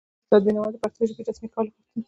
[0.23, 1.99] استاد بینوا د پښتو ژبې رسمي کول غوښتل.